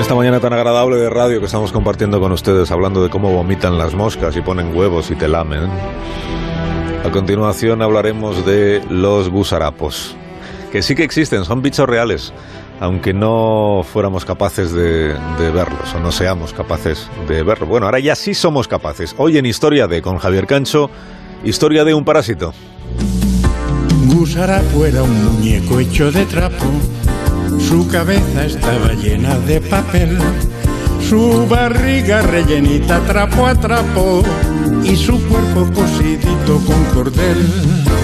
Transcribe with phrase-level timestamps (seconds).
[0.00, 3.78] esta mañana tan agradable de radio que estamos compartiendo con ustedes, hablando de cómo vomitan
[3.78, 5.70] las moscas y ponen huevos y te lamen.
[7.04, 10.16] A continuación hablaremos de los gusarapos,
[10.72, 12.32] que sí que existen, son bichos reales,
[12.80, 17.68] aunque no fuéramos capaces de, verlos o no seamos capaces de verlos.
[17.68, 19.14] Bueno, ahora ya sí somos capaces.
[19.18, 20.90] Hoy en Historia de con Javier Cancho,
[21.44, 22.52] historia de un parásito.
[24.06, 26.64] Gusarapo era un muñeco hecho de trapo,
[27.68, 30.18] su cabeza estaba llena de papel,
[31.08, 34.22] su barriga rellenita trapo a trapo
[34.84, 37.46] y su cuerpo cosidito con cordel.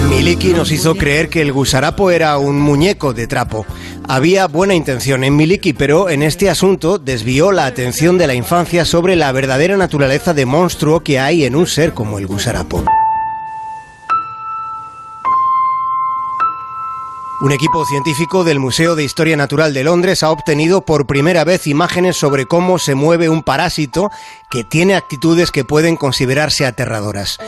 [0.09, 3.65] Miliki nos hizo creer que el gusarapo era un muñeco de trapo.
[4.07, 8.83] Había buena intención en Miliki, pero en este asunto desvió la atención de la infancia
[8.83, 12.83] sobre la verdadera naturaleza de monstruo que hay en un ser como el gusarapo.
[17.41, 21.65] Un equipo científico del Museo de Historia Natural de Londres ha obtenido por primera vez
[21.65, 24.11] imágenes sobre cómo se mueve un parásito
[24.51, 27.39] que tiene actitudes que pueden considerarse aterradoras.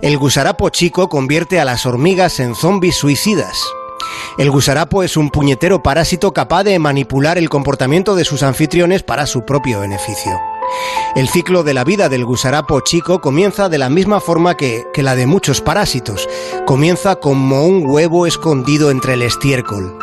[0.00, 3.62] El gusarapo chico convierte a las hormigas en zombis suicidas.
[4.38, 9.26] El gusarapo es un puñetero parásito capaz de manipular el comportamiento de sus anfitriones para
[9.26, 10.51] su propio beneficio.
[11.14, 15.02] El ciclo de la vida del gusarapo chico comienza de la misma forma que, que,
[15.02, 16.28] la de muchos parásitos.
[16.66, 19.98] Comienza como un huevo escondido entre el estiércol.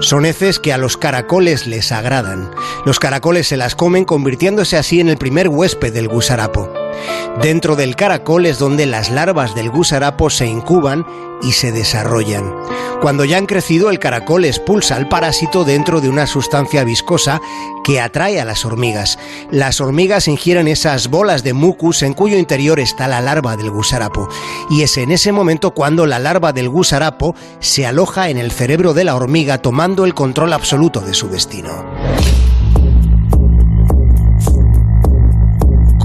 [0.00, 2.50] Son heces que a los caracoles les agradan.
[2.84, 6.70] Los caracoles se las comen convirtiéndose así en el primer huésped del gusarapo.
[7.42, 11.06] Dentro del caracol es donde las larvas del gusarapo se incuban
[11.42, 12.52] y se desarrollan.
[13.00, 17.40] Cuando ya han crecido, el caracol expulsa al parásito dentro de una sustancia viscosa
[17.84, 19.20] que atrae a las hormigas.
[19.52, 24.28] Las hormigas ingieren esas bolas de mucus en cuyo interior está la larva del gusarapo.
[24.68, 28.94] Y es en ese momento cuando la larva del gusarapo se aloja en el cerebro
[28.94, 31.84] de la hormiga tomando el control absoluto de su destino.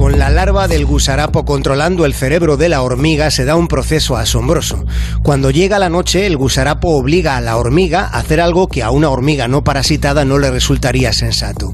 [0.03, 4.18] Con la larva del gusarapo controlando el cerebro de la hormiga se da un proceso
[4.18, 4.84] asombroso.
[5.24, 8.91] Cuando llega la noche, el gusarapo obliga a la hormiga a hacer algo que a
[8.91, 11.74] una hormiga no parasitada no le resultaría sensato.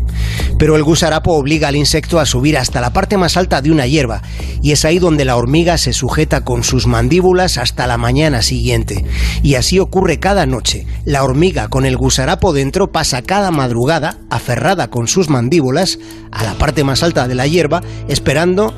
[0.59, 3.87] Pero el gusarapo obliga al insecto a subir hasta la parte más alta de una
[3.87, 4.21] hierba,
[4.61, 9.05] y es ahí donde la hormiga se sujeta con sus mandíbulas hasta la mañana siguiente.
[9.41, 10.85] Y así ocurre cada noche.
[11.05, 15.97] La hormiga con el gusarapo dentro pasa cada madrugada, aferrada con sus mandíbulas,
[16.31, 18.73] a la parte más alta de la hierba, esperando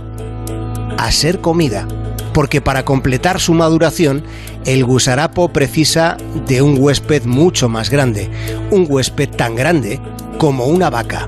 [1.00, 1.88] a ser comida.
[2.32, 4.24] Porque para completar su maduración,
[4.66, 6.16] el gusarapo precisa
[6.48, 8.30] de un huésped mucho más grande,
[8.70, 10.00] un huésped tan grande
[10.38, 11.28] como una vaca.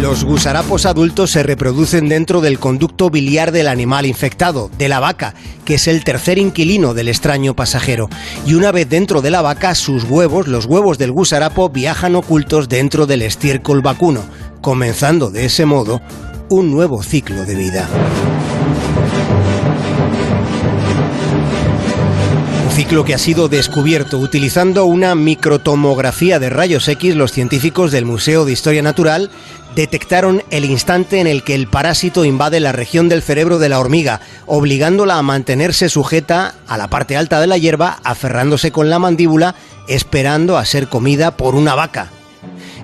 [0.00, 5.34] Los gusarapos adultos se reproducen dentro del conducto biliar del animal infectado, de la vaca,
[5.66, 8.08] que es el tercer inquilino del extraño pasajero.
[8.46, 12.70] Y una vez dentro de la vaca, sus huevos, los huevos del gusarapo, viajan ocultos
[12.70, 14.24] dentro del estiércol vacuno,
[14.62, 16.00] comenzando de ese modo
[16.48, 17.86] un nuevo ciclo de vida.
[22.80, 28.46] Ciclo que ha sido descubierto utilizando una microtomografía de rayos X los científicos del Museo
[28.46, 29.30] de Historia Natural
[29.76, 33.80] detectaron el instante en el que el parásito invade la región del cerebro de la
[33.80, 38.98] hormiga, obligándola a mantenerse sujeta a la parte alta de la hierba, aferrándose con la
[38.98, 42.10] mandíbula, esperando a ser comida por una vaca.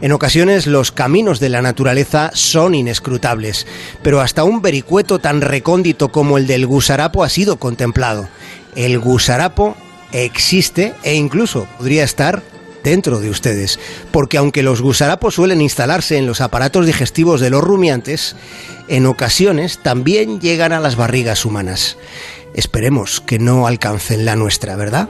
[0.03, 3.67] En ocasiones los caminos de la naturaleza son inescrutables,
[4.03, 8.29] pero hasta un vericueto tan recóndito como el del gusarapo ha sido contemplado.
[8.75, 9.75] El gusarapo
[10.13, 12.43] existe e incluso podría estar
[12.83, 13.81] dentro de ustedes,
[14.13, 18.37] porque aunque los gusarapos suelen instalarse en los aparatos digestivos de los rumiantes,
[18.87, 21.97] en ocasiones también llegan a las barrigas humanas.
[22.55, 25.09] Esperemos que no alcancen la nuestra, ¿verdad?